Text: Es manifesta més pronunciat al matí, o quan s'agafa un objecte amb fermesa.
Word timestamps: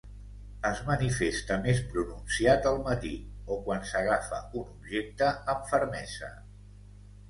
Es 0.69 0.79
manifesta 0.87 1.57
més 1.65 1.83
pronunciat 1.91 2.67
al 2.71 2.81
matí, 2.89 3.13
o 3.55 3.61
quan 3.71 3.89
s'agafa 3.93 4.43
un 4.63 4.69
objecte 4.77 5.33
amb 5.57 5.75
fermesa. 5.75 6.37